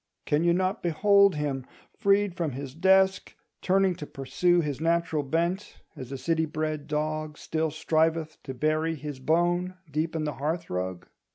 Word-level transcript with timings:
Can 0.25 0.43
you 0.43 0.51
not 0.51 0.81
behold 0.81 1.35
him, 1.35 1.63
freed 1.95 2.33
from 2.33 2.53
his 2.53 2.73
desk, 2.73 3.35
turning 3.61 3.93
to 3.97 4.07
pursue 4.07 4.59
his 4.61 4.81
natural 4.81 5.21
bent, 5.21 5.77
as 5.95 6.11
a 6.11 6.17
city 6.17 6.47
bred 6.47 6.87
dog 6.87 7.37
still 7.37 7.69
striveth 7.69 8.41
to 8.41 8.55
bury 8.55 8.95
his 8.95 9.19
bone 9.19 9.75
deep 9.91 10.15
in 10.15 10.23
the 10.23 10.33
hearth 10.41 10.71
rug? 10.71 11.05